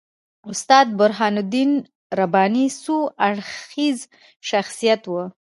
استاد 0.49 0.87
برهان 0.99 1.35
الدین 1.41 1.71
رباني 2.19 2.65
څو 2.83 2.97
اړخیز 3.27 3.97
شخصیت 4.49 5.01
وو. 5.07 5.23